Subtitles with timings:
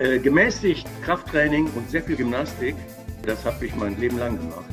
[0.00, 2.74] Äh, gemäßigt Krafttraining und sehr viel Gymnastik,
[3.24, 4.64] das habe ich mein Leben lang gemacht.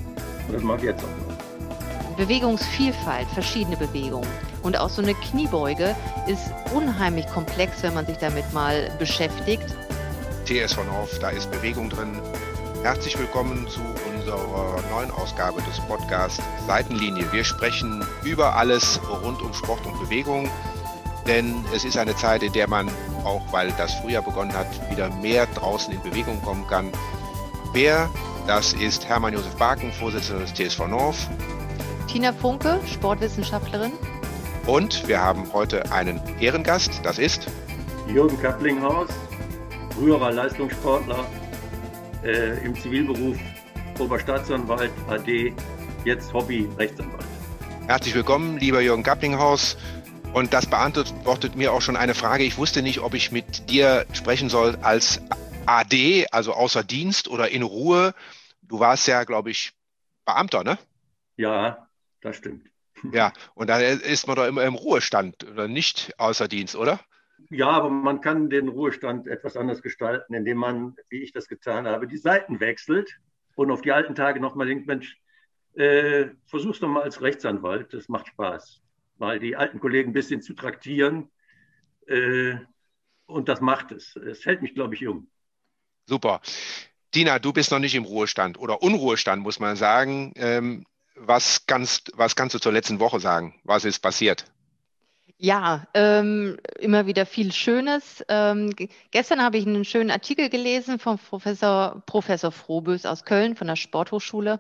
[0.47, 2.15] Und das mache ich jetzt auch noch.
[2.17, 4.27] Bewegungsvielfalt, verschiedene Bewegungen.
[4.63, 5.95] Und auch so eine Kniebeuge
[6.25, 9.75] ist unheimlich komplex, wenn man sich damit mal beschäftigt.
[10.45, 12.19] TS von Hoff, da ist Bewegung drin.
[12.81, 13.79] Herzlich willkommen zu
[14.11, 17.31] unserer neuen Ausgabe des Podcasts Seitenlinie.
[17.31, 20.49] Wir sprechen über alles rund um Sport und Bewegung,
[21.27, 22.89] denn es ist eine Zeit, in der man
[23.23, 26.91] auch weil das Frühjahr begonnen hat, wieder mehr draußen in Bewegung kommen kann.
[27.73, 28.09] Wer?
[28.47, 31.29] Das ist Hermann Josef Barken, Vorsitzender des TSV North.
[32.07, 33.91] Tina Funke, Sportwissenschaftlerin.
[34.65, 37.47] Und wir haben heute einen Ehrengast, das ist
[38.07, 39.09] Jürgen Kapplinghaus,
[39.95, 41.25] früherer Leistungssportler
[42.23, 43.37] äh, im Zivilberuf
[43.99, 45.53] Oberstaatsanwalt AD,
[46.05, 47.25] jetzt Hobby Rechtsanwalt.
[47.87, 49.77] Herzlich willkommen, lieber Jürgen Kapplinghaus.
[50.33, 52.45] Und das beantwortet mir auch schon eine Frage.
[52.45, 55.21] Ich wusste nicht, ob ich mit dir sprechen soll als
[55.65, 58.13] AD, also außer Dienst oder in Ruhe.
[58.61, 59.73] Du warst ja, glaube ich,
[60.25, 60.77] Beamter, ne?
[61.35, 61.87] Ja,
[62.21, 62.67] das stimmt.
[63.11, 66.99] Ja, und da ist man doch immer im Ruhestand oder nicht außer Dienst, oder?
[67.49, 71.87] Ja, aber man kann den Ruhestand etwas anders gestalten, indem man, wie ich das getan
[71.87, 73.17] habe, die Seiten wechselt
[73.55, 75.17] und auf die alten Tage nochmal denkt, Mensch,
[75.73, 78.81] äh, versuch's doch mal als Rechtsanwalt, das macht Spaß
[79.21, 81.31] mal die alten Kollegen ein bisschen zu traktieren.
[82.07, 82.55] Äh,
[83.25, 84.17] und das macht es.
[84.17, 85.27] Es hält mich, glaube ich, jung.
[86.05, 86.41] Super.
[87.15, 90.33] Dina, du bist noch nicht im Ruhestand oder Unruhestand, muss man sagen.
[90.35, 93.55] Ähm, was, kannst, was kannst du zur letzten Woche sagen?
[93.63, 94.45] Was ist passiert?
[95.37, 98.23] Ja, ähm, immer wieder viel Schönes.
[98.27, 98.73] Ähm,
[99.11, 103.75] gestern habe ich einen schönen Artikel gelesen vom Professor, Professor Frohbös aus Köln von der
[103.75, 104.59] Sporthochschule,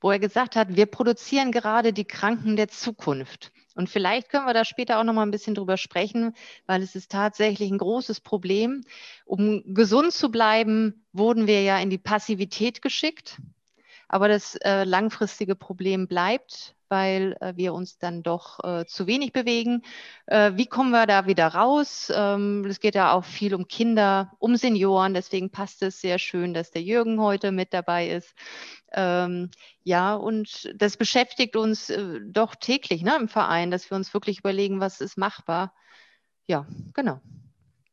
[0.00, 3.52] wo er gesagt hat, wir produzieren gerade die Kranken der Zukunft.
[3.74, 6.34] Und vielleicht können wir da später auch noch mal ein bisschen drüber sprechen,
[6.66, 8.82] weil es ist tatsächlich ein großes Problem.
[9.24, 13.38] Um gesund zu bleiben, wurden wir ja in die Passivität geschickt.
[14.08, 19.32] Aber das äh, langfristige Problem bleibt weil äh, wir uns dann doch äh, zu wenig
[19.32, 19.82] bewegen.
[20.26, 22.12] Äh, wie kommen wir da wieder raus?
[22.14, 25.14] Ähm, es geht ja auch viel um Kinder, um Senioren.
[25.14, 28.34] Deswegen passt es sehr schön, dass der Jürgen heute mit dabei ist.
[28.92, 29.50] Ähm,
[29.84, 34.40] ja, und das beschäftigt uns äh, doch täglich ne, im Verein, dass wir uns wirklich
[34.40, 35.72] überlegen, was ist machbar.
[36.46, 37.20] Ja, genau.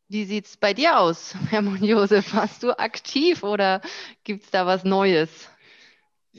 [0.09, 2.34] Wie sieht es bei dir aus, Hermann Josef?
[2.34, 3.81] Warst du aktiv oder
[4.24, 5.50] gibt es da was Neues?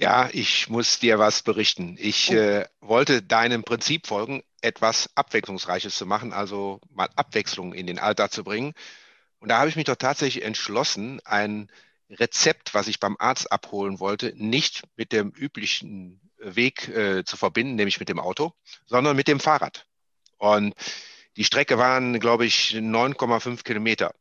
[0.00, 1.96] Ja, ich muss dir was berichten.
[1.98, 2.34] Ich oh.
[2.34, 8.32] äh, wollte deinem Prinzip folgen, etwas Abwechslungsreiches zu machen, also mal Abwechslung in den Alltag
[8.32, 8.74] zu bringen.
[9.40, 11.68] Und da habe ich mich doch tatsächlich entschlossen, ein
[12.10, 17.74] Rezept, was ich beim Arzt abholen wollte, nicht mit dem üblichen Weg äh, zu verbinden,
[17.74, 18.52] nämlich mit dem Auto,
[18.86, 19.84] sondern mit dem Fahrrad.
[20.36, 20.74] Und
[21.36, 24.14] die Strecke waren, glaube ich, 9,5 Kilometer.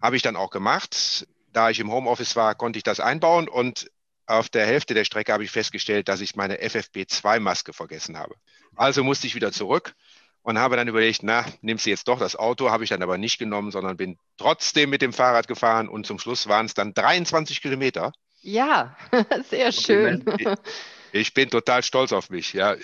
[0.00, 1.26] Habe ich dann auch gemacht.
[1.52, 3.90] Da ich im Homeoffice war, konnte ich das einbauen und
[4.26, 8.34] auf der Hälfte der Strecke habe ich festgestellt, dass ich meine FFP2-Maske vergessen habe.
[8.76, 9.94] Also musste ich wieder zurück
[10.42, 13.18] und habe dann überlegt, na, nimmst du jetzt doch das Auto, habe ich dann aber
[13.18, 16.94] nicht genommen, sondern bin trotzdem mit dem Fahrrad gefahren und zum Schluss waren es dann
[16.94, 18.12] 23 Kilometer.
[18.42, 18.96] Ja,
[19.48, 20.24] sehr schön.
[20.38, 20.48] Ich,
[21.12, 22.52] ich bin total stolz auf mich.
[22.52, 22.76] Ja.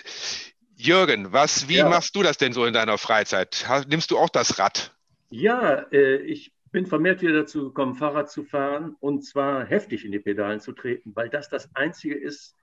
[0.75, 1.89] Jürgen, was, wie ja.
[1.89, 3.67] machst du das denn so in deiner Freizeit?
[3.89, 4.95] Nimmst du auch das Rad?
[5.29, 10.13] Ja, äh, ich bin vermehrt wieder dazu gekommen, Fahrrad zu fahren und zwar heftig in
[10.13, 12.57] die Pedalen zu treten, weil das das Einzige ist,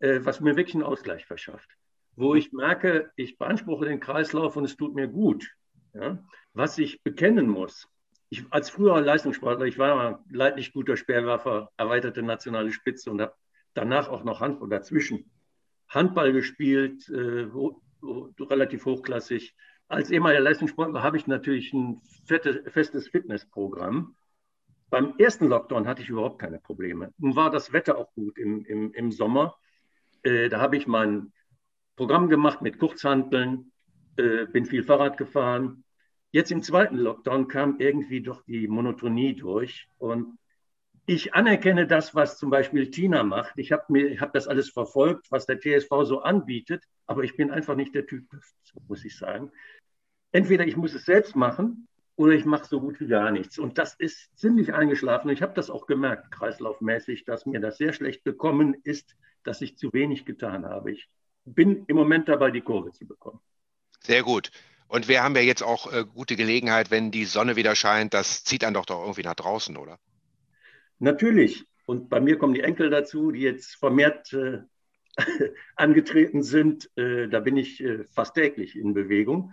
[0.00, 1.70] äh, was mir wirklich einen Ausgleich verschafft.
[2.16, 5.48] Wo ich merke, ich beanspruche den Kreislauf und es tut mir gut.
[5.94, 6.22] Ja?
[6.52, 7.88] Was ich bekennen muss,
[8.30, 13.34] ich, als früherer Leistungssportler, ich war leidlich guter Speerwerfer, erweiterte nationale Spitze und habe
[13.74, 15.30] danach auch noch Handball dazwischen
[15.88, 19.54] Handball gespielt, äh, ho, ho, relativ hochklassig
[19.88, 24.14] als ehemaliger Leistungssportler habe ich natürlich ein festes Fitnessprogramm.
[24.90, 27.12] Beim ersten Lockdown hatte ich überhaupt keine Probleme.
[27.18, 29.56] Nun war das Wetter auch gut im, im, im Sommer.
[30.22, 31.32] Äh, da habe ich mein
[31.96, 33.72] Programm gemacht mit Kurzhanteln,
[34.16, 35.84] äh, bin viel Fahrrad gefahren.
[36.32, 39.88] Jetzt im zweiten Lockdown kam irgendwie doch die Monotonie durch.
[39.96, 40.38] Und
[41.06, 43.54] ich anerkenne das, was zum Beispiel Tina macht.
[43.56, 47.74] Ich habe hab das alles verfolgt, was der TSV so anbietet, aber ich bin einfach
[47.74, 48.24] nicht der Typ,
[48.86, 49.50] muss ich sagen
[50.32, 53.58] entweder ich muss es selbst machen oder ich mache so gut wie gar nichts.
[53.58, 55.30] Und das ist ziemlich eingeschlafen.
[55.30, 59.78] Ich habe das auch gemerkt, kreislaufmäßig, dass mir das sehr schlecht bekommen ist, dass ich
[59.78, 60.92] zu wenig getan habe.
[60.92, 61.08] Ich
[61.44, 63.40] bin im Moment dabei, die Kurve zu bekommen.
[64.00, 64.50] Sehr gut.
[64.88, 68.42] Und wir haben ja jetzt auch äh, gute Gelegenheit, wenn die Sonne wieder scheint, das
[68.42, 69.98] zieht dann doch doch irgendwie nach draußen, oder?
[70.98, 71.66] Natürlich.
[71.86, 74.62] Und bei mir kommen die Enkel dazu, die jetzt vermehrt äh,
[75.76, 76.90] angetreten sind.
[76.96, 79.52] Äh, da bin ich äh, fast täglich in Bewegung.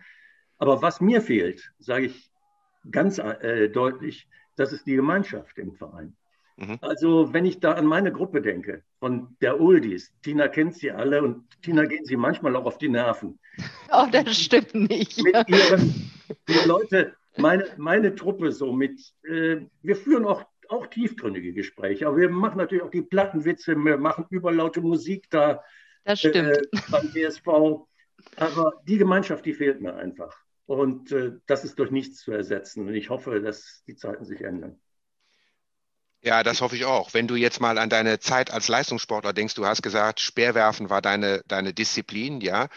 [0.58, 2.32] Aber was mir fehlt, sage ich
[2.92, 6.16] ganz äh, deutlich, das ist die Gemeinschaft im Verein.
[6.58, 6.78] Mhm.
[6.82, 11.22] Also wenn ich da an meine Gruppe denke, von der Oldies, Tina kennt sie alle
[11.22, 13.40] und Tina gehen sie manchmal auch auf die Nerven.
[13.92, 15.24] Oh, das stimmt nicht.
[15.24, 16.12] Mit ihren,
[16.50, 22.18] die Leute, meine, meine Truppe so mit, äh, wir führen auch, auch tiefgründige Gespräche, aber
[22.18, 25.64] wir machen natürlich auch die Plattenwitze, wir machen überlaute Musik da.
[26.04, 26.36] Das stimmt.
[26.36, 26.62] Äh,
[26.92, 27.48] beim DSV.
[28.36, 30.45] Aber die Gemeinschaft, die fehlt mir einfach.
[30.66, 32.88] Und äh, das ist durch nichts zu ersetzen.
[32.88, 34.80] Und ich hoffe, dass die Zeiten sich ändern.
[36.22, 37.14] Ja, das hoffe ich auch.
[37.14, 41.02] Wenn du jetzt mal an deine Zeit als Leistungssportler denkst, du hast gesagt, Speerwerfen war
[41.02, 42.68] deine, deine Disziplin, ja.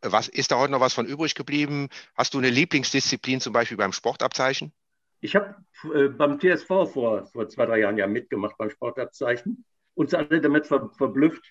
[0.00, 1.88] Was ist da heute noch was von übrig geblieben?
[2.14, 4.72] Hast du eine Lieblingsdisziplin zum Beispiel beim Sportabzeichen?
[5.20, 5.56] Ich habe
[5.92, 9.64] äh, beim TSV vor, vor zwei, drei Jahren ja mitgemacht beim Sportabzeichen.
[9.94, 11.42] Uns alle damit ver, verblüfft.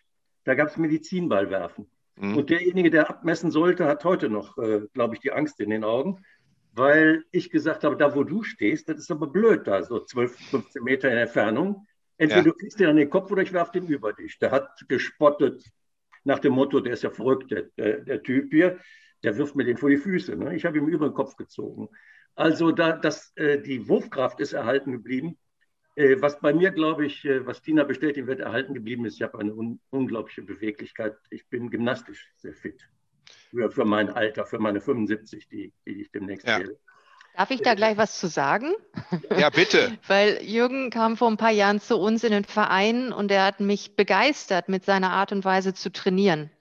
[0.45, 1.89] Da gab es Medizinballwerfen.
[2.15, 2.37] Mhm.
[2.37, 5.83] Und derjenige, der abmessen sollte, hat heute noch, äh, glaube ich, die Angst in den
[5.83, 6.23] Augen
[6.73, 10.35] weil ich gesagt habe, da wo du stehst, das ist aber blöd da, so 12,
[10.49, 11.87] 15 Meter in Entfernung.
[12.17, 12.45] Entweder ja.
[12.45, 14.39] du kriegst den an den Kopf oder ich werfe den über dich.
[14.39, 15.63] Der hat gespottet
[16.23, 18.79] nach dem Motto, der ist ja verrückt, der, der, Typ hier,
[19.23, 20.35] der wirft mir den vor die Füße.
[20.35, 20.55] Ne?
[20.55, 21.89] Ich habe ihm über den Kopf gezogen.
[22.35, 25.37] Also da, das, äh, die Wurfkraft ist erhalten geblieben.
[25.95, 29.21] Äh, was bei mir, glaube ich, äh, was Tina bestätigen wird, erhalten geblieben ist, ich
[29.21, 31.15] habe eine un unglaubliche Beweglichkeit.
[31.29, 32.89] Ich bin gymnastisch sehr fit
[33.51, 36.59] für, für mein Alter, für meine 75, die, die ich demnächst ja.
[36.59, 36.79] wähle.
[37.35, 38.73] Darf ich da gleich was zu sagen?
[39.35, 39.97] Ja, bitte.
[40.07, 43.59] Weil Jürgen kam vor ein paar Jahren zu uns in den Verein und er hat
[43.59, 46.51] mich begeistert mit seiner Art und Weise zu trainieren.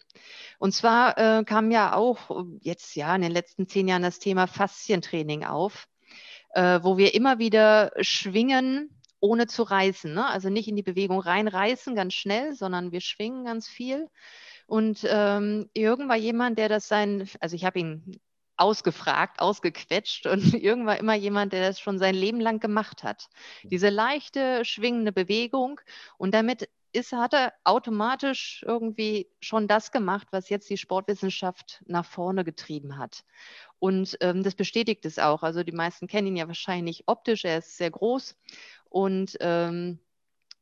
[0.58, 4.46] Und zwar äh, kam ja auch jetzt ja in den letzten zehn Jahren das Thema
[4.46, 5.88] Faszientraining auf,
[6.54, 8.88] äh, wo wir immer wieder schwingen,
[9.22, 10.12] ohne zu reißen.
[10.12, 10.26] Ne?
[10.26, 14.08] Also nicht in die Bewegung reinreißen ganz schnell, sondern wir schwingen ganz viel.
[14.66, 18.20] Und ähm, Jürgen war jemand, der das sein, also ich habe ihn
[18.56, 23.28] ausgefragt, ausgequetscht und Jürgen war immer jemand, der das schon sein Leben lang gemacht hat.
[23.62, 25.80] Diese leichte, schwingende Bewegung
[26.18, 32.04] und damit ist, hat er automatisch irgendwie schon das gemacht, was jetzt die Sportwissenschaft nach
[32.04, 33.24] vorne getrieben hat.
[33.78, 35.42] Und ähm, das bestätigt es auch.
[35.42, 38.36] Also die meisten kennen ihn ja wahrscheinlich optisch, er ist sehr groß
[38.92, 39.98] und ähm,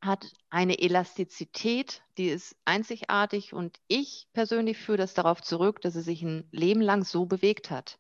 [0.01, 6.03] hat eine Elastizität, die ist einzigartig und ich persönlich führe das darauf zurück, dass er
[6.03, 7.99] sich ein Leben lang so bewegt hat.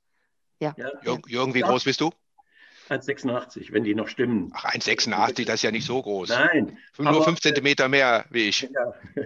[0.60, 0.74] Ja.
[0.78, 2.10] ja Jürgen, wie groß bist du?
[2.88, 4.50] 1,86, wenn die noch stimmen.
[4.54, 6.30] Ach, 1,86, das ist ja nicht so groß.
[6.30, 6.78] Nein.
[6.98, 8.62] Nur 5 Zentimeter mehr wie ich.
[8.62, 8.94] Ja.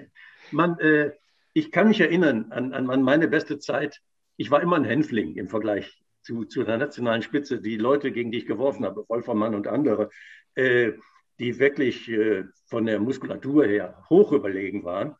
[0.50, 1.12] Man, äh,
[1.52, 4.00] ich kann mich erinnern an, an, meine beste Zeit.
[4.36, 7.60] Ich war immer ein Hänfling im Vergleich zu, zu der nationalen Spitze.
[7.60, 10.08] Die Leute, gegen die ich geworfen habe, Wolfermann und andere, äh,
[10.56, 15.16] die wirklich äh, von der Muskulatur her hoch überlegen waren.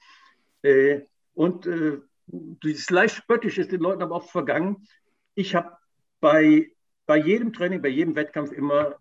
[0.63, 1.03] Äh,
[1.35, 4.87] und äh, dieses leicht spöttisch ist den Leuten aber oft vergangen.
[5.35, 5.77] Ich habe
[6.21, 6.73] bei,
[7.07, 8.97] bei jedem Training, bei jedem Wettkampf immer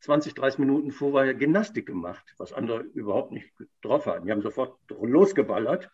[0.00, 3.50] 20, 30 Minuten vorher Gymnastik gemacht, was andere überhaupt nicht
[3.82, 4.26] drauf hatten.
[4.26, 5.90] Die haben sofort losgeballert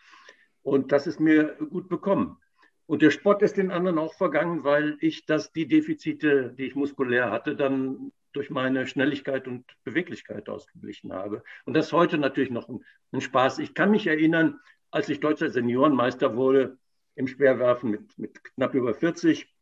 [0.62, 2.38] und das ist mir gut bekommen.
[2.86, 6.75] Und der Sport ist den anderen auch vergangen, weil ich das, die Defizite, die ich
[6.75, 11.42] muskulär hatte, dann durch meine Schnelligkeit und Beweglichkeit ausgeglichen habe.
[11.64, 13.58] Und das ist heute natürlich noch ein, ein Spaß.
[13.58, 14.60] Ich kann mich erinnern,
[14.90, 16.78] als ich deutscher Seniorenmeister wurde
[17.14, 19.52] im Speerwerfen mit, mit knapp über 40,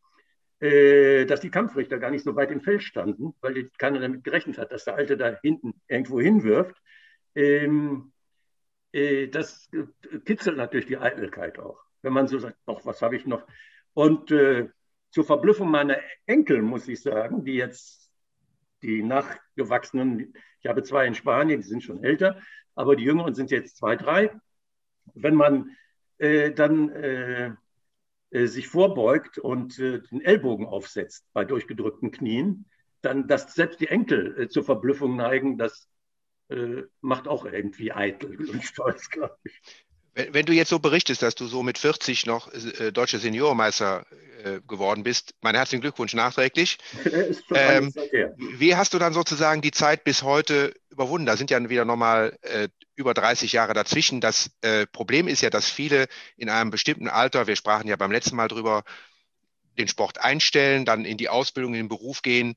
[0.60, 4.58] äh, dass die Kampfrichter gar nicht so weit im Feld standen, weil keiner damit gerechnet
[4.58, 6.76] hat, dass der Alte da hinten irgendwo hinwirft.
[7.35, 8.12] Ähm,
[8.92, 9.68] äh, das
[10.25, 13.46] kitzelt natürlich die Eitelkeit auch, wenn man so sagt, ach, was habe ich noch?
[13.94, 14.68] Und äh,
[15.11, 18.05] zur Verblüffung meiner Enkel muss ich sagen, die jetzt
[18.87, 22.40] die nachgewachsenen, ich habe zwei in Spanien, die sind schon älter,
[22.75, 24.31] aber die Jüngeren sind jetzt zwei, drei.
[25.14, 25.76] Wenn man
[26.19, 27.52] äh, dann äh,
[28.31, 32.66] äh, sich vorbeugt und äh, den Ellbogen aufsetzt bei durchgedrückten Knien,
[33.02, 35.88] dann, dass selbst die Enkel äh, zur Verblüffung neigen, das
[36.49, 39.86] äh, macht auch irgendwie eitel und stolz, glaube ich.
[40.16, 44.06] Wenn, wenn, du jetzt so berichtest, dass du so mit 40 noch äh, deutscher Seniormeister
[44.42, 46.78] äh, geworden bist, meinen herzlichen Glückwunsch nachträglich.
[47.54, 47.92] Ähm,
[48.38, 51.26] wie hast du dann sozusagen die Zeit bis heute überwunden?
[51.26, 54.20] Da sind ja wieder nochmal äh, über 30 Jahre dazwischen.
[54.20, 56.06] Das äh, Problem ist ja, dass viele
[56.37, 58.85] in einem bestimmten Alter, wir sprachen ja beim letzten Mal drüber,
[59.78, 62.56] den Sport einstellen, dann in die Ausbildung, in den Beruf gehen.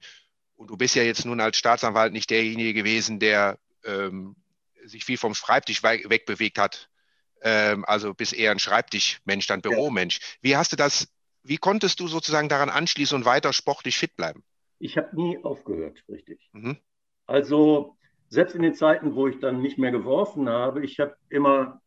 [0.56, 4.36] Und du bist ja jetzt nun als Staatsanwalt nicht derjenige gewesen, der ähm,
[4.86, 6.89] sich viel vom Schreibtisch wegbewegt hat
[7.42, 10.20] ähm, also bist eher ein Schreibtischmensch, dann Büromensch.
[10.42, 11.08] Wie hast du das,
[11.44, 14.44] wie konntest du sozusagen daran anschließen und weiter sportlich fit bleiben?
[14.80, 16.50] Ich habe nie aufgehört, richtig.
[16.54, 16.78] Mhm.
[17.26, 17.98] Also
[18.30, 21.82] selbst in den Zeiten, wo ich dann nicht mehr geworfen habe, ich habe immer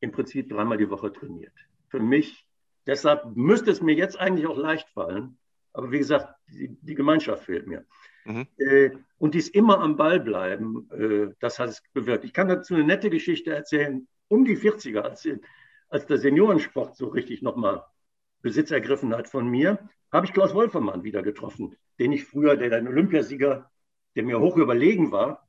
[0.00, 1.54] im Prinzip dreimal die Woche trainiert.
[1.88, 2.46] Für mich,
[2.86, 5.38] deshalb müsste es mir jetzt eigentlich auch leicht fallen,
[5.74, 7.84] Aber wie gesagt, die, die Gemeinschaft fehlt mir.
[8.24, 8.46] Mhm.
[8.58, 12.24] Äh, und dies immer am Ball bleiben, äh, das hat es bewirkt.
[12.24, 14.06] Ich kann dazu eine nette Geschichte erzählen.
[14.28, 15.28] Um die 40er, als,
[15.88, 17.84] als der Seniorensport so richtig nochmal
[18.42, 19.78] Besitz ergriffen hat von mir,
[20.12, 23.70] habe ich Klaus Wolfermann wieder getroffen, den ich früher, der ein Olympiasieger,
[24.14, 25.48] der mir hoch überlegen war,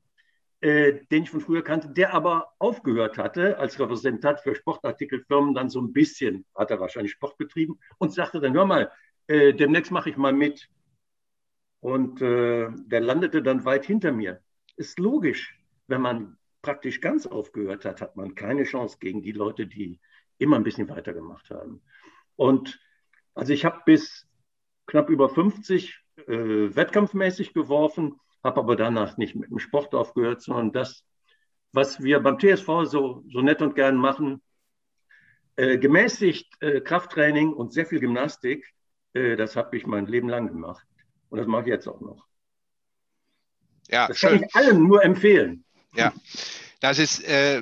[0.62, 5.70] äh, den ich von früher kannte, der aber aufgehört hatte als Repräsentant für Sportartikelfirmen, dann
[5.70, 8.92] so ein bisschen, hat er wahrscheinlich Sport betrieben und sagte dann, hör mal,
[9.28, 10.70] äh, demnächst mache ich mal mit.
[11.82, 14.42] Und äh, der landete dann weit hinter mir.
[14.76, 19.68] Ist logisch, wenn man praktisch ganz aufgehört hat, hat man keine Chance gegen die Leute,
[19.68, 20.00] die
[20.40, 21.84] immer ein bisschen weitergemacht haben.
[22.36, 22.80] Und
[23.36, 24.28] also ich habe bis
[24.88, 25.96] knapp über 50
[26.26, 31.06] äh, wettkampfmäßig geworfen, habe aber danach nicht mit dem Sport aufgehört, sondern das,
[31.72, 34.42] was wir beim TSV so, so nett und gern machen,
[35.58, 38.74] äh, gemäßigt äh, Krafttraining und sehr viel Gymnastik,
[39.14, 40.88] äh, das habe ich mein Leben lang gemacht.
[41.30, 42.26] Und das mache ich jetzt auch noch.
[43.88, 44.40] Ja, das schön.
[44.40, 45.64] kann ich allen nur empfehlen.
[45.96, 46.14] Ja,
[46.80, 47.62] das ist, äh,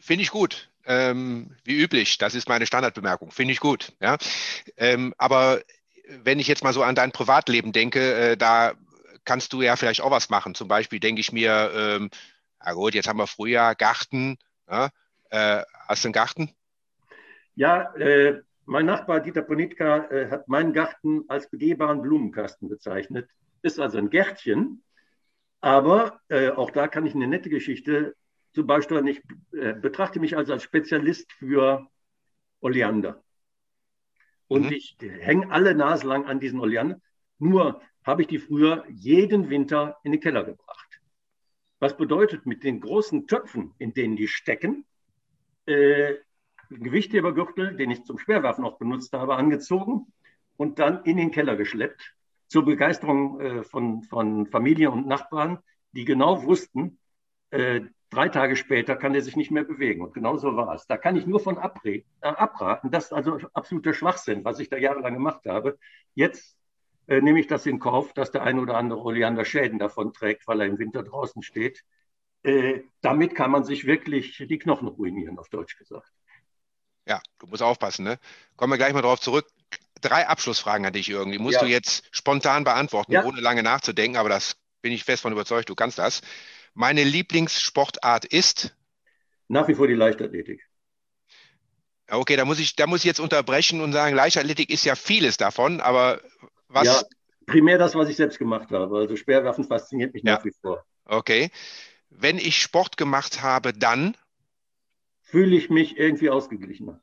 [0.00, 0.68] finde ich gut.
[0.86, 3.30] Ähm, wie üblich, das ist meine Standardbemerkung.
[3.30, 3.92] Finde ich gut.
[4.00, 4.16] Ja?
[4.76, 5.60] Ähm, aber
[6.24, 8.72] wenn ich jetzt mal so an dein Privatleben denke, äh, da
[9.24, 10.54] kannst du ja vielleicht auch was machen.
[10.54, 12.10] Zum Beispiel denke ich mir, ähm,
[12.64, 14.38] na gut, jetzt haben wir Frühjahr, Garten.
[14.68, 14.90] Ja?
[15.30, 16.50] Äh, hast du einen Garten?
[17.54, 23.28] Ja, äh, mein Nachbar Dieter Ponitka äh, hat meinen Garten als begehbaren Blumenkasten bezeichnet.
[23.62, 24.82] Ist also ein Gärtchen,
[25.60, 28.16] aber äh, auch da kann ich eine nette Geschichte
[28.52, 29.06] zu beisteuern.
[29.06, 31.86] Ich äh, betrachte mich also als Spezialist für
[32.60, 33.22] Oleander.
[34.48, 34.72] Und mhm.
[34.72, 37.00] ich hänge alle Nase lang an diesen Oleander.
[37.38, 41.00] Nur habe ich die früher jeden Winter in den Keller gebracht.
[41.78, 44.84] Was bedeutet, mit den großen Töpfen, in denen die stecken,
[45.66, 46.14] äh,
[46.70, 50.12] Gewichthebergürtel, den ich zum Schwerwerfen auch benutzt habe, angezogen
[50.56, 52.14] und dann in den Keller geschleppt.
[52.50, 55.60] Zur Begeisterung äh, von, von Familie und Nachbarn,
[55.92, 56.98] die genau wussten,
[57.50, 60.02] äh, drei Tage später kann er sich nicht mehr bewegen.
[60.02, 60.86] Und genau so war es.
[60.88, 62.90] Da kann ich nur von abre äh, abraten.
[62.90, 65.78] Das ist also absoluter Schwachsinn, was ich da jahrelang gemacht habe.
[66.14, 66.58] Jetzt
[67.06, 70.48] äh, nehme ich das in Kauf, dass der ein oder andere Oleander Schäden davon trägt,
[70.48, 71.84] weil er im Winter draußen steht.
[72.42, 76.10] Äh, damit kann man sich wirklich die Knochen ruinieren, auf Deutsch gesagt.
[77.06, 78.18] Ja, du musst aufpassen, ne?
[78.56, 79.46] Kommen wir gleich mal drauf zurück.
[80.00, 81.38] Drei Abschlussfragen an dich irgendwie.
[81.38, 81.60] Musst ja.
[81.62, 83.24] du jetzt spontan beantworten, ja.
[83.24, 86.22] ohne lange nachzudenken, aber das bin ich fest von überzeugt, du kannst das.
[86.74, 88.74] Meine Lieblingssportart ist?
[89.48, 90.66] Nach wie vor die Leichtathletik.
[92.08, 95.36] Okay, da muss ich, da muss ich jetzt unterbrechen und sagen, Leichtathletik ist ja vieles
[95.36, 96.20] davon, aber
[96.68, 96.86] was?
[96.86, 97.02] Ja,
[97.46, 98.96] primär das, was ich selbst gemacht habe.
[98.96, 100.34] Also Speerwerfen fasziniert mich ja.
[100.34, 100.84] nach wie vor.
[101.04, 101.50] Okay.
[102.08, 104.16] Wenn ich Sport gemacht habe, dann?
[105.30, 107.00] fühle ich mich irgendwie ausgeglichener.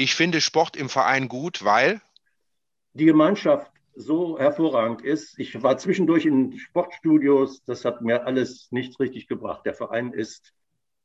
[0.00, 2.00] Ich finde Sport im Verein gut, weil
[2.94, 5.38] die Gemeinschaft so hervorragend ist.
[5.38, 9.66] Ich war zwischendurch in Sportstudios, das hat mir alles nichts richtig gebracht.
[9.66, 10.54] Der Verein ist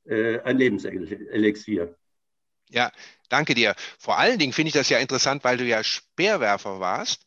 [0.05, 1.97] äh, ein Lebenselixier.
[2.69, 2.89] Ja,
[3.27, 3.75] danke dir.
[3.99, 7.25] Vor allen Dingen finde ich das ja interessant, weil du ja Speerwerfer warst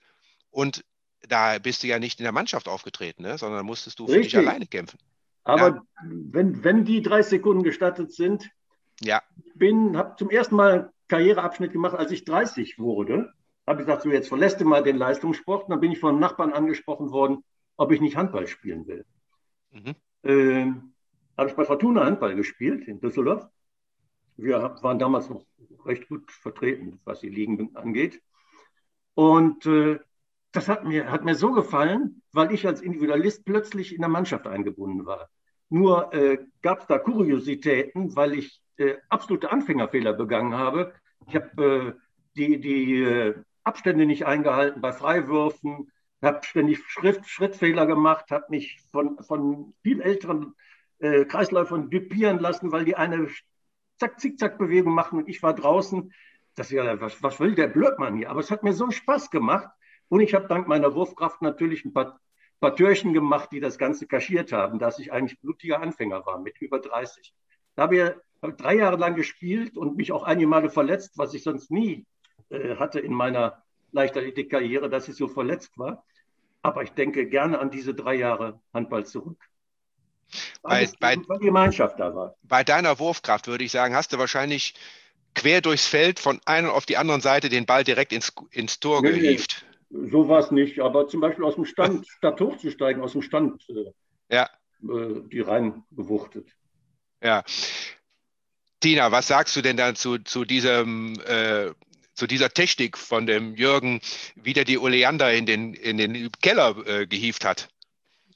[0.48, 0.86] und
[1.20, 3.36] da bist du ja nicht in der Mannschaft aufgetreten, ne?
[3.36, 4.32] sondern musstest du für Richtig.
[4.32, 4.98] dich alleine kämpfen.
[5.44, 5.82] Aber ja.
[6.02, 8.48] wenn, wenn die drei Sekunden gestattet sind,
[9.00, 9.22] ja.
[9.54, 13.32] bin, habe zum ersten Mal Karriereabschnitt gemacht, als ich 30 wurde.
[13.66, 15.64] Habe ich gesagt, so jetzt verlässt du mal den Leistungssport.
[15.64, 17.44] Und dann bin ich von Nachbarn angesprochen worden,
[17.76, 19.04] ob ich nicht Handball spielen will.
[19.70, 19.94] Mhm.
[20.24, 20.92] Ähm,
[21.36, 23.48] habe ich bei Fortuna Handball gespielt in Düsseldorf.
[24.36, 25.44] Wir waren damals noch
[25.84, 28.22] recht gut vertreten, was die Ligen angeht.
[29.14, 29.98] Und äh,
[30.52, 34.46] das hat mir, hat mir so gefallen, weil ich als Individualist plötzlich in der Mannschaft
[34.46, 35.28] eingebunden war.
[35.68, 40.94] Nur äh, gab es da Kuriositäten, weil ich äh, absolute Anfängerfehler begangen habe.
[41.26, 41.92] Ich habe äh,
[42.36, 45.92] die, die äh, Abstände nicht eingehalten bei Freiwürfen,
[46.22, 50.54] habe ständig Schrift, Schrittfehler gemacht, habe mich von, von viel älteren
[50.98, 53.28] äh, Kreisläufern dupieren lassen, weil die eine
[53.98, 56.12] Zack-Zickzack-Bewegung machen und ich war draußen.
[56.54, 58.30] Das ja, was, was will der Blödmann hier?
[58.30, 59.68] Aber es hat mir so Spaß gemacht.
[60.08, 62.18] Und ich habe dank meiner Wurfkraft natürlich ein paar
[62.60, 66.60] paar Türchen gemacht, die das Ganze kaschiert haben, dass ich eigentlich blutiger Anfänger war mit
[66.60, 67.34] über 30.
[67.74, 71.34] Da habe ich hab drei Jahre lang gespielt und mich auch einige Male verletzt, was
[71.34, 72.06] ich sonst nie
[72.50, 76.04] äh, hatte in meiner Leichtathletik-Karriere, dass ich so verletzt war.
[76.62, 79.38] Aber ich denke gerne an diese drei Jahre Handball zurück.
[80.62, 82.36] Bei, bei, weil Gemeinschaft da war.
[82.42, 84.74] Bei deiner Wurfkraft würde ich sagen, hast du wahrscheinlich
[85.34, 89.02] quer durchs Feld von einer auf die andere Seite den Ball direkt ins, ins Tor
[89.02, 89.64] nee, gehievt.
[89.90, 93.64] So war es nicht, aber zum Beispiel aus dem Stand, statt hochzusteigen, aus dem Stand
[93.70, 93.92] äh,
[94.34, 94.50] ja.
[94.82, 96.50] äh, die rein gewuchtet.
[97.22, 97.42] Ja.
[98.80, 101.72] Tina, was sagst du denn dazu zu diesem, äh,
[102.14, 104.00] zu dieser Technik von dem Jürgen,
[104.34, 107.68] wie der die Oleander in den, in den Keller äh, gehievt hat.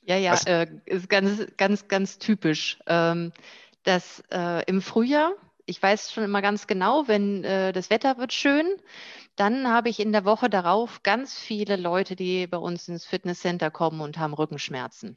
[0.04, 2.78] Ja, ja, äh, ist ganz, ganz, ganz typisch.
[2.86, 3.32] Ähm,
[3.84, 5.32] dass äh, im Frühjahr,
[5.66, 8.66] ich weiß schon immer ganz genau, wenn äh, das Wetter wird schön,
[9.36, 13.70] dann habe ich in der Woche darauf ganz viele Leute, die bei uns ins Fitnesscenter
[13.70, 15.16] kommen und haben Rückenschmerzen.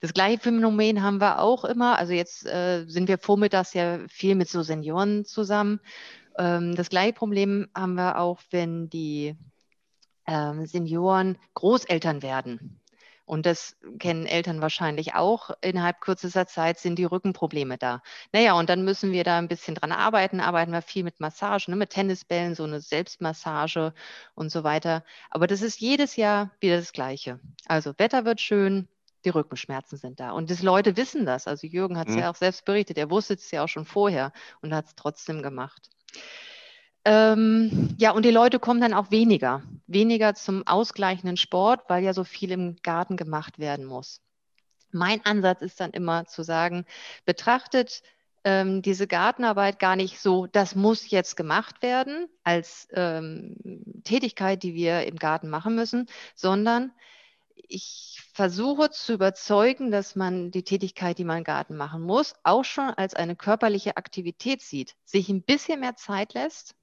[0.00, 1.98] Das gleiche Phänomen haben wir auch immer.
[1.98, 5.80] Also jetzt äh, sind wir vormittags ja viel mit so Senioren zusammen.
[6.38, 9.36] Ähm, das gleiche Problem haben wir auch, wenn die
[10.26, 12.80] ähm, Senioren Großeltern werden.
[13.26, 15.50] Und das kennen Eltern wahrscheinlich auch.
[15.60, 18.00] Innerhalb kürzester Zeit sind die Rückenprobleme da.
[18.32, 20.40] Naja, und dann müssen wir da ein bisschen dran arbeiten.
[20.40, 23.94] Arbeiten wir viel mit Massagen, ne, mit Tennisbällen, so eine Selbstmassage
[24.36, 25.04] und so weiter.
[25.30, 27.40] Aber das ist jedes Jahr wieder das Gleiche.
[27.66, 28.88] Also Wetter wird schön,
[29.24, 30.32] die Rückenschmerzen sind da.
[30.32, 31.46] Und die Leute wissen das.
[31.46, 32.20] Also Jürgen hat es mhm.
[32.20, 32.98] ja auch selbst berichtet.
[32.98, 35.90] Er wusste es ja auch schon vorher und hat es trotzdem gemacht.
[37.04, 42.12] Ähm, ja, und die Leute kommen dann auch weniger, weniger zum ausgleichenden Sport, weil ja
[42.12, 44.20] so viel im Garten gemacht werden muss.
[44.90, 46.84] Mein Ansatz ist dann immer zu sagen,
[47.24, 48.02] betrachtet
[48.42, 53.56] ähm, diese Gartenarbeit gar nicht so, das muss jetzt gemacht werden als ähm,
[54.04, 56.92] Tätigkeit, die wir im Garten machen müssen, sondern
[57.68, 62.64] ich versuche zu überzeugen, dass man die Tätigkeit, die man im Garten machen muss, auch
[62.64, 66.74] schon als eine körperliche Aktivität sieht, sich ein bisschen mehr Zeit lässt,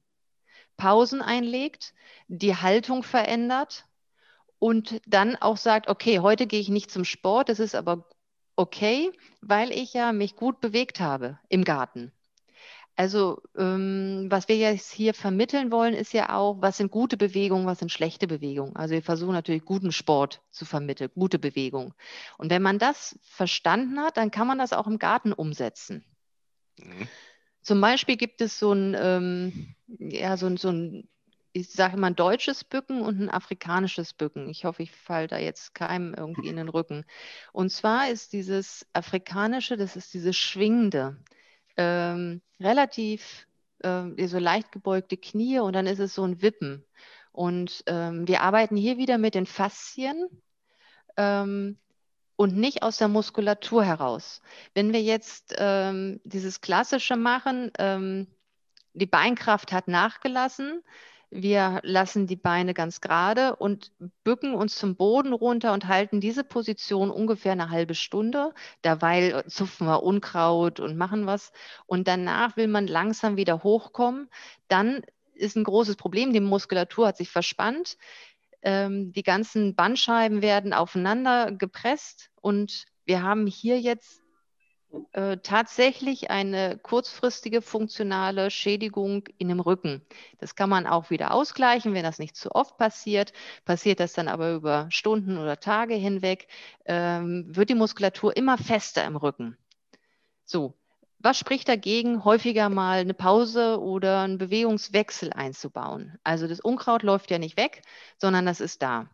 [0.78, 1.94] Pausen einlegt,
[2.28, 3.86] die Haltung verändert
[4.60, 8.10] und dann auch sagt, okay, heute gehe ich nicht zum Sport, das ist aber
[8.56, 9.12] okay,
[9.42, 12.12] weil ich ja mich gut bewegt habe im Garten.
[12.96, 17.66] Also ähm, was wir jetzt hier vermitteln wollen, ist ja auch, was sind gute Bewegungen,
[17.66, 18.76] was sind schlechte Bewegungen.
[18.76, 21.96] Also wir versuchen natürlich guten Sport zu vermitteln, gute Bewegung.
[22.38, 26.06] Und wenn man das verstanden hat, dann kann man das auch im Garten umsetzen.
[26.78, 27.08] Mhm.
[27.64, 31.08] Zum Beispiel gibt es so ein, ähm, ja, so, so ein,
[31.52, 34.50] ich sage immer ein deutsches Bücken und ein afrikanisches Bücken.
[34.50, 37.06] Ich hoffe, ich falle da jetzt keinem irgendwie in den Rücken.
[37.54, 41.18] Und zwar ist dieses afrikanische, das ist dieses schwingende,
[41.78, 43.48] ähm, relativ
[43.80, 46.86] äh, so leicht gebeugte Knie und dann ist es so ein Wippen.
[47.32, 50.28] Und ähm, wir arbeiten hier wieder mit den Faszien.
[51.18, 51.78] Ähm,
[52.36, 54.42] und nicht aus der Muskulatur heraus.
[54.74, 58.28] Wenn wir jetzt ähm, dieses Klassische machen, ähm,
[58.94, 60.84] die Beinkraft hat nachgelassen,
[61.34, 63.92] wir lassen die Beine ganz gerade und
[64.24, 68.54] bücken uns zum Boden runter und halten diese Position ungefähr eine halbe Stunde.
[68.84, 71.52] Derweil zupfen wir Unkraut und machen was.
[71.86, 74.30] Und danach will man langsam wieder hochkommen.
[74.68, 75.02] Dann
[75.34, 77.98] ist ein großes Problem, die Muskulatur hat sich verspannt.
[78.62, 84.23] Ähm, die ganzen Bandscheiben werden aufeinander gepresst und wir haben hier jetzt
[85.14, 90.06] äh, tatsächlich eine kurzfristige funktionale Schädigung in dem Rücken.
[90.40, 93.34] Das kann man auch wieder ausgleichen, wenn das nicht zu oft passiert.
[93.66, 96.48] Passiert das dann aber über Stunden oder Tage hinweg,
[96.86, 99.58] ähm, wird die Muskulatur immer fester im Rücken.
[100.46, 100.76] So,
[101.20, 106.20] was spricht dagegen, häufiger mal eine Pause oder einen Bewegungswechsel einzubauen?
[106.24, 107.82] Also das Unkraut läuft ja nicht weg,
[108.18, 109.10] sondern das ist da.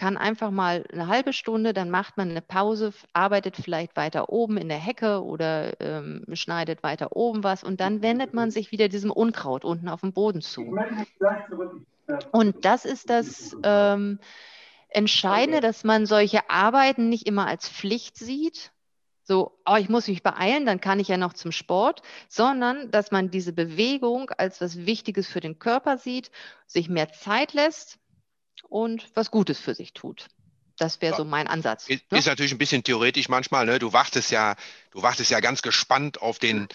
[0.00, 4.56] Kann einfach mal eine halbe Stunde, dann macht man eine Pause, arbeitet vielleicht weiter oben
[4.56, 8.88] in der Hecke oder ähm, schneidet weiter oben was und dann wendet man sich wieder
[8.88, 10.74] diesem Unkraut unten auf dem Boden zu.
[12.32, 14.20] Und das ist das ähm,
[14.88, 18.72] Entscheidende, dass man solche Arbeiten nicht immer als Pflicht sieht,
[19.22, 23.10] so, oh, ich muss mich beeilen, dann kann ich ja noch zum Sport, sondern dass
[23.10, 26.30] man diese Bewegung als was Wichtiges für den Körper sieht,
[26.66, 28.00] sich mehr Zeit lässt
[28.68, 30.28] und was Gutes für sich tut.
[30.80, 31.88] Das wäre so mein Ansatz.
[31.88, 32.18] Ist, ne?
[32.18, 33.66] ist, natürlich ein bisschen theoretisch manchmal.
[33.66, 33.78] Ne?
[33.78, 34.56] Du wartest ja,
[34.92, 36.68] du wartest ja ganz gespannt auf den,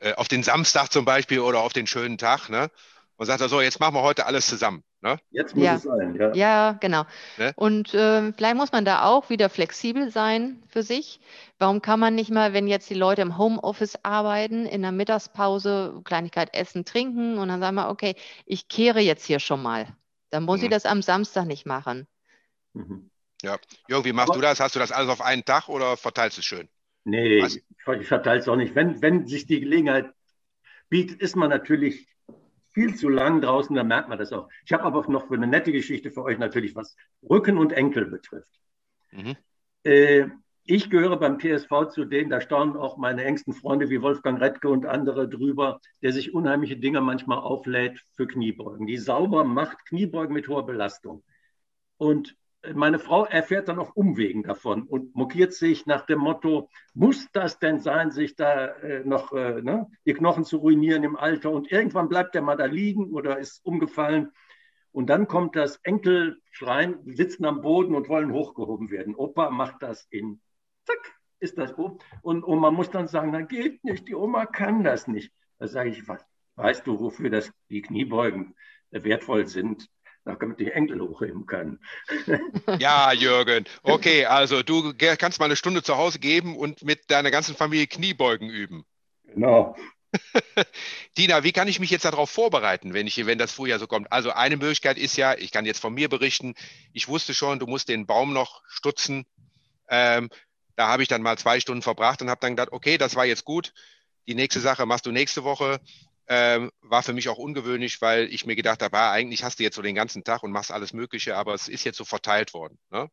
[0.00, 2.48] äh, auf den Samstag zum Beispiel oder auf den schönen Tag.
[2.48, 2.70] Ne?
[3.16, 4.82] Und sagt so, jetzt machen wir heute alles zusammen.
[5.00, 5.18] Ne?
[5.30, 5.74] Jetzt muss ja.
[5.74, 6.32] es sein, ja.
[6.34, 7.04] Ja, genau.
[7.36, 7.52] Ne?
[7.54, 11.20] Und äh, vielleicht muss man da auch wieder flexibel sein für sich.
[11.58, 16.00] Warum kann man nicht mal, wenn jetzt die Leute im Homeoffice arbeiten, in der Mittagspause
[16.04, 19.86] Kleinigkeit essen, trinken und dann sagen wir, okay, ich kehre jetzt hier schon mal.
[20.32, 20.64] Dann muss mhm.
[20.64, 22.08] ich das am Samstag nicht machen.
[22.72, 23.10] Mhm.
[23.42, 23.58] Ja.
[23.86, 24.60] Jürgen, wie machst Aber, du das?
[24.60, 26.68] Hast du das alles auf einen Tag oder verteilst du es schön?
[27.04, 27.56] Nee, Was?
[27.56, 28.74] ich verteile es auch nicht.
[28.74, 30.12] Wenn, wenn sich die Gelegenheit
[30.88, 32.08] bietet, ist man natürlich
[32.70, 34.48] viel zu lang draußen, dann merkt man das auch.
[34.64, 36.96] Ich habe aber noch für eine nette Geschichte für euch natürlich, was
[37.28, 38.60] Rücken und Enkel betrifft.
[39.10, 39.36] Mhm.
[39.84, 40.28] Äh,
[40.64, 44.68] ich gehöre beim PSV zu denen, da staunen auch meine engsten Freunde wie Wolfgang Redke
[44.68, 48.86] und andere drüber, der sich unheimliche Dinge manchmal auflädt für Kniebeugen.
[48.86, 51.24] Die sauber macht Kniebeugen mit hoher Belastung.
[51.96, 52.36] Und
[52.74, 57.58] meine Frau erfährt dann auf Umwegen davon und mokiert sich nach dem Motto, muss das
[57.58, 61.72] denn sein, sich da äh, noch äh, ne, die Knochen zu ruinieren im Alter und
[61.72, 64.30] irgendwann bleibt der mal da liegen oder ist umgefallen.
[64.92, 69.16] Und dann kommt das Enkelschreien, sitzen am Boden und wollen hochgehoben werden.
[69.16, 70.40] Opa macht das in,
[70.84, 71.98] zack, ist das oben.
[72.22, 75.32] Und, und man muss dann sagen, na geht nicht, die Oma kann das nicht.
[75.58, 76.24] Da sage ich, was,
[76.56, 78.54] weißt du, wofür das die Kniebeugen
[78.90, 79.88] wertvoll sind?
[80.24, 81.80] damit die Enkel hochheben kann.
[82.78, 83.64] Ja, Jürgen.
[83.82, 87.88] Okay, also du kannst mal eine Stunde zu Hause geben und mit deiner ganzen Familie
[87.88, 88.84] Kniebeugen üben.
[89.24, 89.76] Genau.
[91.18, 94.12] Dina, wie kann ich mich jetzt darauf vorbereiten, wenn, ich, wenn das Frühjahr so kommt?
[94.12, 96.54] Also eine Möglichkeit ist ja, ich kann jetzt von mir berichten,
[96.92, 99.24] ich wusste schon, du musst den Baum noch stutzen.
[99.88, 100.28] Ähm,
[100.76, 103.24] da habe ich dann mal zwei Stunden verbracht und habe dann gedacht, okay, das war
[103.24, 103.72] jetzt gut.
[104.26, 105.80] Die nächste Sache machst du nächste Woche.
[106.28, 109.64] Ähm, war für mich auch ungewöhnlich, weil ich mir gedacht habe, ah, eigentlich hast du
[109.64, 112.54] jetzt so den ganzen Tag und machst alles Mögliche, aber es ist jetzt so verteilt
[112.54, 112.78] worden.
[112.90, 113.10] Ne?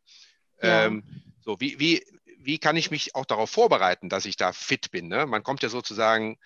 [0.61, 0.85] Ja.
[0.85, 1.03] Ähm,
[1.43, 2.05] so, wie, wie,
[2.37, 5.07] wie kann ich mich auch darauf vorbereiten, dass ich da fit bin?
[5.07, 5.25] Ne?
[5.25, 6.37] Man kommt ja sozusagen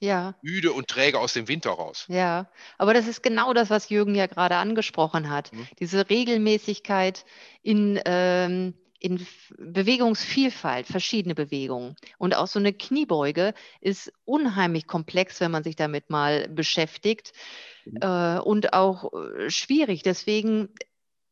[0.00, 0.34] ja.
[0.42, 2.04] müde und träge aus dem Winter raus.
[2.08, 5.52] Ja, aber das ist genau das, was Jürgen ja gerade angesprochen hat.
[5.52, 5.68] Mhm.
[5.78, 7.24] Diese Regelmäßigkeit
[7.62, 9.26] in ähm, in
[9.58, 11.96] Bewegungsvielfalt, verschiedene Bewegungen.
[12.18, 17.32] Und auch so eine Kniebeuge ist unheimlich komplex, wenn man sich damit mal beschäftigt
[17.86, 17.98] mhm.
[18.02, 20.02] äh, und auch äh, schwierig.
[20.02, 20.68] Deswegen,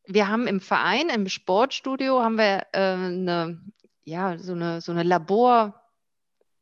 [0.06, 3.60] wir haben im Verein, im Sportstudio, haben wir äh, eine,
[4.04, 5.87] ja, so eine, so eine Labor-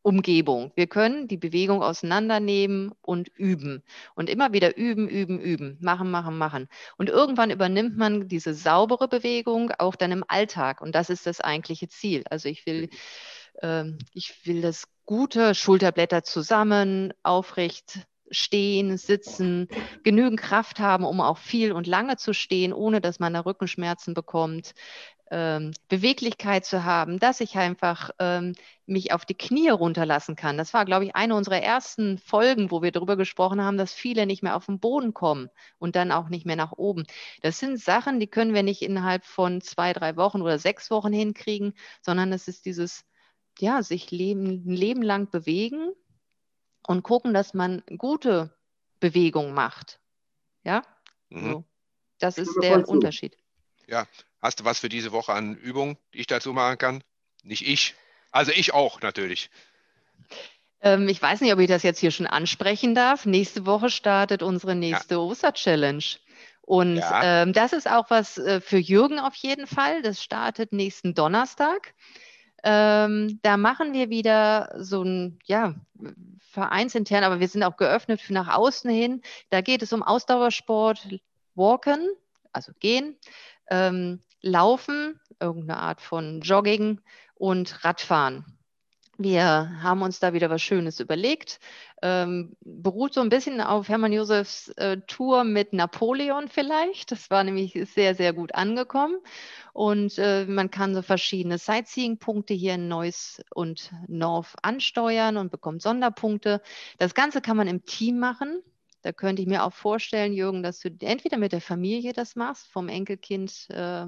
[0.07, 0.71] Umgebung.
[0.77, 3.83] Wir können die Bewegung auseinandernehmen und üben.
[4.15, 5.79] Und immer wieder üben, üben, üben.
[5.81, 6.69] Machen, machen, machen.
[6.97, 10.81] Und irgendwann übernimmt man diese saubere Bewegung auch dann im Alltag.
[10.81, 12.23] Und das ist das eigentliche Ziel.
[12.31, 12.89] Also ich will,
[13.63, 19.69] äh, ich will das gute Schulterblätter zusammen, aufrecht stehen, sitzen,
[20.05, 24.15] genügend Kraft haben, um auch viel und lange zu stehen, ohne dass man da Rückenschmerzen
[24.15, 24.73] bekommt,
[25.31, 28.55] ähm, Beweglichkeit zu haben, dass ich einfach ähm,
[28.87, 30.57] mich auf die Knie runterlassen kann.
[30.57, 34.27] Das war, glaube ich, eine unserer ersten Folgen, wo wir darüber gesprochen haben, dass viele
[34.27, 37.05] nicht mehr auf den Boden kommen und dann auch nicht mehr nach oben.
[37.43, 41.13] Das sind Sachen, die können wir nicht innerhalb von zwei, drei Wochen oder sechs Wochen
[41.13, 43.05] hinkriegen, sondern es ist dieses,
[43.59, 45.93] ja, sich leben, ein Leben lang bewegen
[46.87, 48.55] und gucken, dass man gute
[49.01, 50.01] Bewegung macht.
[50.63, 50.83] Ja,
[51.31, 51.51] mhm.
[51.51, 51.65] so.
[52.21, 53.37] das ist der Unterschied.
[53.89, 54.07] Ja,
[54.47, 57.03] Hast du was für diese Woche an Übungen, die ich dazu machen kann?
[57.43, 57.97] Nicht ich.
[58.31, 59.51] Also ich auch natürlich.
[60.81, 63.27] Ähm, ich weiß nicht, ob ich das jetzt hier schon ansprechen darf.
[63.27, 65.21] Nächste Woche startet unsere nächste ja.
[65.21, 66.05] Oster-Challenge.
[66.61, 67.43] Und ja.
[67.43, 70.01] ähm, das ist auch was äh, für Jürgen auf jeden Fall.
[70.03, 71.93] Das startet nächsten Donnerstag.
[72.63, 75.75] Ähm, da machen wir wieder so ein, ja,
[76.39, 79.23] vereinsintern, aber wir sind auch geöffnet für nach außen hin.
[79.51, 81.05] Da geht es um Ausdauersport,
[81.57, 82.09] Walken,
[82.53, 83.17] also gehen,
[83.71, 87.01] ähm, Laufen, irgendeine Art von Jogging
[87.35, 88.57] und Radfahren.
[89.19, 91.59] Wir haben uns da wieder was Schönes überlegt.
[92.03, 97.13] Ähm, beruht so ein bisschen auf Hermann Josefs äh, Tour mit Napoleon vielleicht.
[97.13, 99.17] Das war nämlich sehr, sehr gut angekommen.
[99.73, 105.81] Und äh, man kann so verschiedene Sightseeing-Punkte hier in Neuss und North ansteuern und bekommt
[105.81, 106.61] Sonderpunkte.
[106.99, 108.63] Das Ganze kann man im Team machen.
[109.07, 112.67] Da könnte ich mir auch vorstellen, Jürgen, dass du entweder mit der Familie das machst,
[112.67, 114.07] vom Enkelkind äh,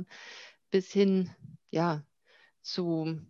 [0.73, 1.31] bis hin
[1.71, 2.03] ja,
[2.63, 3.21] zu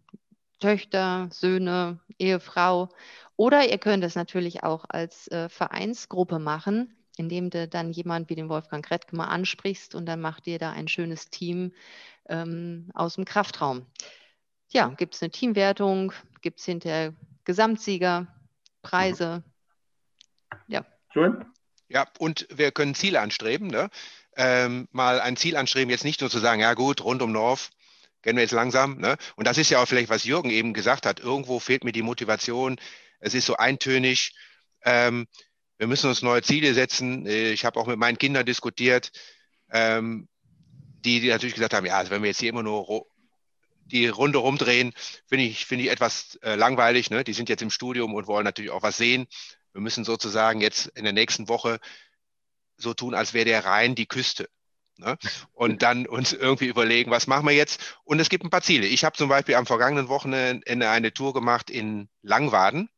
[0.61, 2.89] Töchter, Söhne, Ehefrau.
[3.37, 8.35] Oder ihr könnt es natürlich auch als äh, Vereinsgruppe machen, indem du dann jemand wie
[8.35, 11.75] den Wolfgang Krettke mal ansprichst und dann macht ihr da ein schönes Team
[12.31, 13.85] ähm, aus dem Kraftraum.
[14.71, 17.13] Ja, gibt es eine Teamwertung, gibt es hinterher
[17.45, 18.27] Gesamtsieger,
[18.81, 19.45] Preise.
[20.67, 20.87] Ja.
[21.13, 21.45] Schön.
[21.89, 23.69] Ja, und wir können Ziele anstreben.
[23.69, 23.89] Ne?
[24.37, 27.71] Ähm, mal ein Ziel anstreben, jetzt nicht nur zu sagen, ja gut, rund um North
[28.23, 28.99] gehen wir jetzt langsam.
[28.99, 29.17] Ne?
[29.37, 31.21] Und das ist ja auch vielleicht, was Jürgen eben gesagt hat.
[31.21, 32.77] Irgendwo fehlt mir die Motivation.
[33.21, 34.35] Es ist so eintönig.
[34.83, 35.27] Ähm,
[35.79, 37.27] wir müssen uns neue Ziele setzen.
[37.27, 39.13] Ich habe auch mit meinen Kindern diskutiert,
[39.71, 40.29] ähm,
[41.05, 43.07] die, die natürlich gesagt haben, ja, also wenn wir jetzt hier immer nur
[43.87, 44.93] die Runde rumdrehen,
[45.27, 47.11] finde ich, finde ich etwas äh, langweilig.
[47.11, 47.25] Ne?
[47.25, 49.27] Die sind jetzt im Studium und wollen natürlich auch was sehen.
[49.79, 51.79] Wir müssen sozusagen jetzt in der nächsten Woche
[52.79, 54.49] so tun, als wäre der Rhein die Küste.
[54.97, 55.17] Ne?
[55.53, 57.97] Und dann uns irgendwie überlegen, was machen wir jetzt?
[58.03, 58.89] Und es gibt ein paar Ziele.
[58.89, 62.89] Ich habe zum Beispiel am vergangenen Wochenende eine Tour gemacht in Langwaden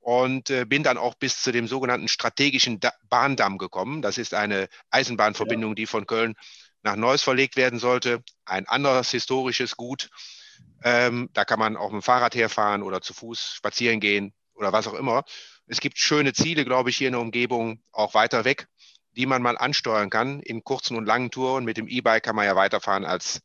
[0.00, 4.02] und äh, bin dann auch bis zu dem sogenannten strategischen da Bahndamm gekommen.
[4.02, 6.34] Das ist eine Eisenbahnverbindung, die von Köln
[6.82, 8.24] nach Neuss verlegt werden sollte.
[8.44, 10.10] Ein anderes historisches Gut.
[10.82, 14.72] Ähm, da kann man auch mit dem Fahrrad herfahren oder zu Fuß spazieren gehen oder
[14.72, 15.24] was auch immer.
[15.66, 18.66] Es gibt schöne Ziele, glaube ich, hier in der Umgebung, auch weiter weg,
[19.12, 21.64] die man mal ansteuern kann in kurzen und langen Touren.
[21.64, 23.40] Mit dem E-Bike kann man ja weiterfahren als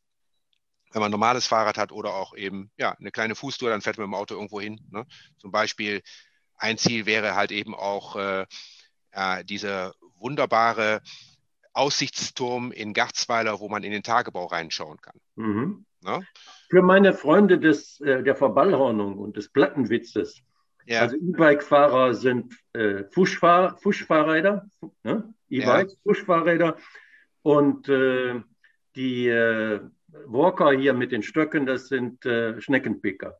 [0.93, 3.97] wenn man ein normales Fahrrad hat oder auch eben ja, eine kleine Fußtour, dann fährt
[3.97, 4.81] man mit dem Auto irgendwo hin.
[4.91, 5.05] Ne?
[5.37, 6.01] Zum Beispiel
[6.57, 8.45] ein Ziel wäre halt eben auch äh,
[9.11, 11.01] äh, dieser wunderbare
[11.73, 15.19] Aussichtsturm in Garzweiler, wo man in den Tagebau reinschauen kann.
[15.35, 15.85] Mhm.
[16.01, 16.25] Ne?
[16.69, 20.41] Für meine Freunde des, äh, der Verballhornung und des Plattenwitzes,
[20.85, 21.01] ja.
[21.01, 24.69] also E-Bike-Fahrer sind äh, Fußfahr Fußfahrräder,
[25.03, 25.33] ne?
[25.49, 25.99] E-Bikes, ja.
[26.03, 26.77] Fußfahrräder
[27.43, 28.41] und äh,
[28.95, 29.81] die äh,
[30.25, 33.37] Walker hier mit den Stöcken, das sind äh, Schneckenpicker.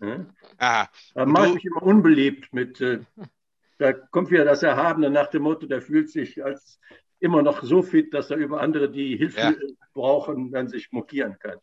[0.00, 0.26] Ja?
[0.58, 0.88] Aha.
[1.14, 3.00] Da mache ich immer unbeliebt mit, äh,
[3.78, 6.80] da kommt wieder das Erhabene nach dem Motto, der fühlt sich als
[7.18, 9.54] immer noch so fit, dass er über andere, die Hilfe ja.
[9.92, 11.58] brauchen, dann sich mokieren kann.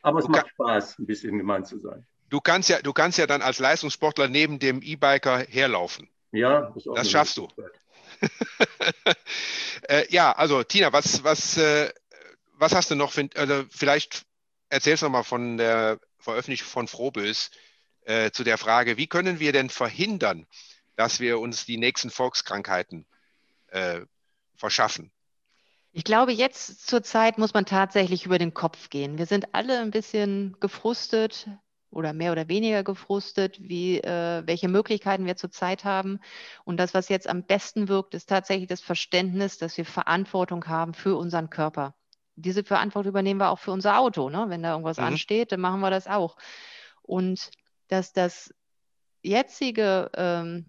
[0.00, 2.06] Aber es du macht Spaß, ein bisschen gemein zu sein.
[2.32, 6.08] Du kannst ja, du kannst ja dann als Leistungssportler neben dem E-Biker herlaufen.
[6.30, 7.46] Ja, das, das schaffst du.
[9.82, 11.92] äh, ja, also Tina, was, was, äh,
[12.54, 13.12] was hast du noch?
[13.12, 14.22] Für, also vielleicht
[14.70, 17.50] erzählst du noch mal von der Veröffentlichung von Frohbös
[18.06, 20.46] äh, zu der Frage, wie können wir denn verhindern,
[20.96, 23.04] dass wir uns die nächsten Volkskrankheiten
[23.66, 24.00] äh,
[24.56, 25.12] verschaffen?
[25.92, 29.18] Ich glaube, jetzt zur Zeit muss man tatsächlich über den Kopf gehen.
[29.18, 31.50] Wir sind alle ein bisschen gefrustet
[31.92, 36.18] oder mehr oder weniger gefrustet, wie, äh, welche Möglichkeiten wir zurzeit haben.
[36.64, 40.94] Und das, was jetzt am besten wirkt, ist tatsächlich das Verständnis, dass wir Verantwortung haben
[40.94, 41.94] für unseren Körper.
[42.34, 44.30] Diese Verantwortung übernehmen wir auch für unser Auto.
[44.30, 44.46] Ne?
[44.48, 45.04] Wenn da irgendwas mhm.
[45.04, 46.36] ansteht, dann machen wir das auch.
[47.02, 47.50] Und
[47.88, 48.54] dass das
[49.22, 50.66] jetzige ähm,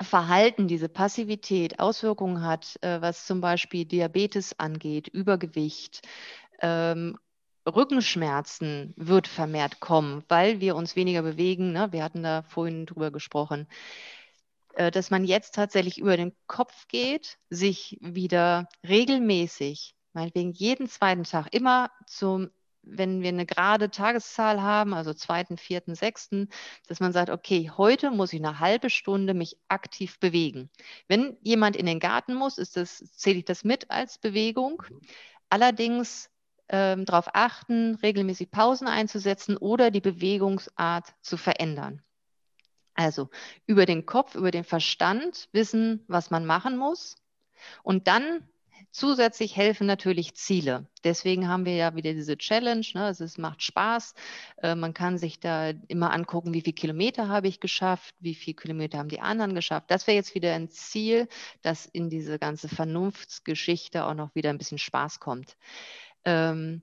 [0.00, 6.00] Verhalten, diese Passivität Auswirkungen hat, äh, was zum Beispiel Diabetes angeht, Übergewicht,
[6.60, 7.18] ähm,
[7.66, 11.72] Rückenschmerzen wird vermehrt kommen, weil wir uns weniger bewegen.
[11.72, 11.92] Ne?
[11.92, 13.68] Wir hatten da vorhin drüber gesprochen,
[14.74, 21.24] äh, dass man jetzt tatsächlich über den Kopf geht, sich wieder regelmäßig, meinetwegen jeden zweiten
[21.24, 22.50] Tag, immer zum
[22.82, 26.48] wenn wir eine gerade Tageszahl haben, also zweiten, vierten, sechsten,
[26.88, 30.68] dass man sagt, okay, heute muss ich eine halbe Stunde mich aktiv bewegen.
[31.08, 34.82] Wenn jemand in den Garten muss, ist das, zähle ich das mit als Bewegung.
[34.88, 35.00] Mhm.
[35.48, 36.28] Allerdings
[36.72, 42.02] ähm, darauf achten, regelmäßig Pausen einzusetzen oder die Bewegungsart zu verändern.
[42.94, 43.30] Also
[43.66, 47.14] über den Kopf, über den Verstand wissen, was man machen muss
[47.82, 48.48] und dann
[48.92, 50.86] Zusätzlich helfen natürlich Ziele.
[51.02, 52.84] Deswegen haben wir ja wieder diese Challenge.
[52.92, 53.04] Ne?
[53.04, 54.12] Also es macht Spaß.
[54.58, 58.54] Äh, man kann sich da immer angucken, wie viele Kilometer habe ich geschafft, wie viele
[58.54, 59.90] Kilometer haben die anderen geschafft.
[59.90, 61.26] Das wäre jetzt wieder ein Ziel,
[61.62, 65.56] dass in diese ganze Vernunftsgeschichte auch noch wieder ein bisschen Spaß kommt.
[66.24, 66.82] Ähm,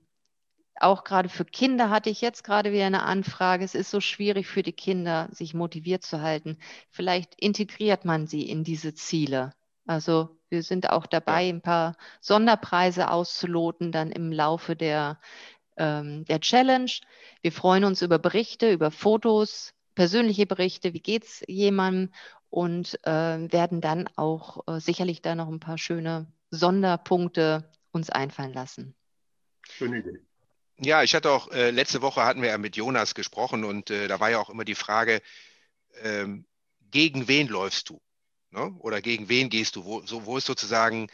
[0.80, 3.64] auch gerade für Kinder hatte ich jetzt gerade wieder eine Anfrage.
[3.64, 6.58] Es ist so schwierig für die Kinder, sich motiviert zu halten.
[6.88, 9.52] Vielleicht integriert man sie in diese Ziele.
[9.86, 15.20] Also wir sind auch dabei, ein paar Sonderpreise auszuloten, dann im Laufe der,
[15.76, 16.90] ähm, der Challenge.
[17.42, 22.12] Wir freuen uns über Berichte, über Fotos, persönliche Berichte, wie geht es jemandem
[22.48, 28.52] und äh, werden dann auch äh, sicherlich da noch ein paar schöne Sonderpunkte uns einfallen
[28.54, 28.94] lassen.
[29.76, 30.18] Schöne Idee.
[30.78, 34.08] Ja, ich hatte auch, äh, letzte Woche hatten wir ja mit Jonas gesprochen und äh,
[34.08, 35.20] da war ja auch immer die Frage,
[36.02, 36.46] ähm,
[36.90, 38.00] gegen wen läufst du?
[38.50, 38.74] Ne?
[38.80, 39.84] Oder gegen wen gehst du?
[39.84, 41.08] Wo, so, wo ist sozusagen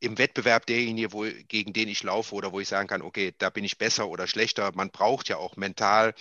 [0.00, 3.50] im Wettbewerb derjenige, wo, gegen den ich laufe oder wo ich sagen kann, okay, da
[3.50, 4.72] bin ich besser oder schlechter.
[4.74, 6.14] Man braucht ja auch mental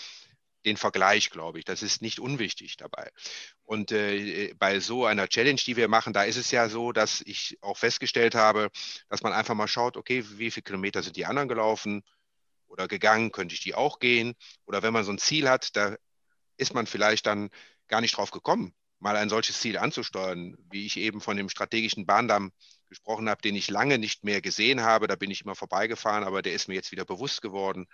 [0.66, 1.66] den Vergleich, glaube ich.
[1.66, 3.12] Das ist nicht unwichtig dabei.
[3.64, 7.22] Und äh, bei so einer Challenge, die wir machen, da ist es ja so, dass
[7.22, 8.70] ich auch festgestellt habe,
[9.10, 12.04] dass man einfach mal schaut, okay, wie viele Kilometer sind die anderen gelaufen
[12.68, 14.34] oder gegangen, könnte ich die auch gehen?
[14.66, 15.96] Oder wenn man so ein Ziel hat, da
[16.58, 17.50] ist man vielleicht dann
[17.88, 22.06] gar nicht drauf gekommen, mal ein solches Ziel anzusteuern, wie ich eben von dem strategischen
[22.06, 22.52] Bahndamm
[22.88, 25.08] gesprochen habe, den ich lange nicht mehr gesehen habe.
[25.08, 27.88] Da bin ich immer vorbeigefahren, aber der ist mir jetzt wieder bewusst geworden.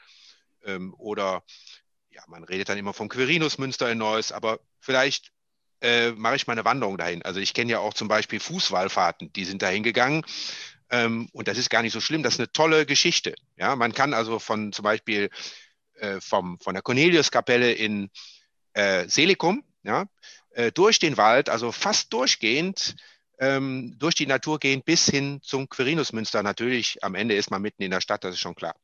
[0.64, 1.44] Ähm, oder
[2.20, 5.32] ja, man redet dann immer vom Quirinus-Münster in Neuss, aber vielleicht
[5.82, 7.22] äh, mache ich mal eine Wanderung dahin.
[7.22, 10.24] Also ich kenne ja auch zum Beispiel Fußwallfahrten, die sind dahin gegangen.
[10.90, 12.24] Ähm, und das ist gar nicht so schlimm.
[12.24, 13.36] Das ist eine tolle Geschichte.
[13.58, 15.30] Ja, man kann also von zum Beispiel
[15.96, 18.10] äh, vom, von der Corneliuskapelle in
[18.74, 20.06] äh, Selikum, ja,
[20.52, 22.96] äh, durch den Wald, also fast durchgehend,
[23.40, 26.44] ähm, durch die Natur gehen bis hin zum Quirinusmünster.
[26.44, 28.76] Natürlich, am Ende ist man mitten in der Stadt, das ist schon klar.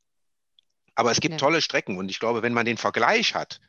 [0.95, 1.37] Aber es gibt ja.
[1.37, 3.59] tolle Strecken und ich glaube, wenn man den Vergleich hat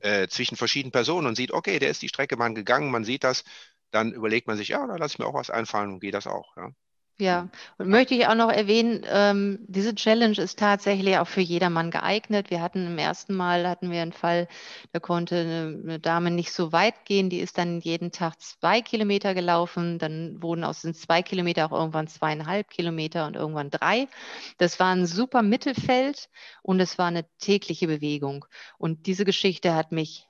[0.00, 3.24] äh, zwischen verschiedenen Personen und sieht, okay, der ist die Strecke mal gegangen, man sieht
[3.24, 3.44] das,
[3.90, 6.26] dann überlegt man sich, ja, da lasse ich mir auch was einfallen und gehe das
[6.26, 6.56] auch.
[6.56, 6.70] Ja.
[7.20, 11.90] Ja, und möchte ich auch noch erwähnen, ähm, diese Challenge ist tatsächlich auch für jedermann
[11.90, 12.48] geeignet.
[12.50, 14.48] Wir hatten im ersten Mal hatten wir einen Fall,
[14.92, 18.80] da konnte eine, eine Dame nicht so weit gehen, die ist dann jeden Tag zwei
[18.80, 24.08] Kilometer gelaufen, dann wurden aus den zwei Kilometer auch irgendwann zweieinhalb Kilometer und irgendwann drei.
[24.56, 26.30] Das war ein super Mittelfeld
[26.62, 28.46] und es war eine tägliche Bewegung.
[28.78, 30.26] Und diese Geschichte hat mich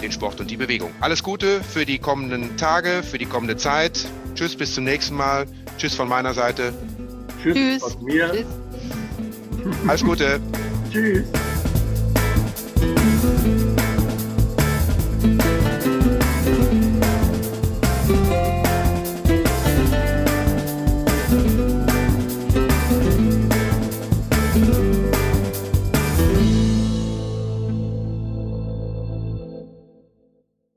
[0.00, 0.92] den Sport und die Bewegung.
[1.00, 4.06] Alles Gute für die kommenden Tage, für die kommende Zeit.
[4.36, 5.46] Tschüss, bis zum nächsten Mal.
[5.78, 6.72] Tschüss von meiner Seite.
[7.42, 7.82] Tschüss, Tschüss.
[7.82, 8.30] von mir.
[8.30, 8.46] Tschüss.
[9.88, 10.38] Alles Gute.
[10.92, 11.24] Tschüss.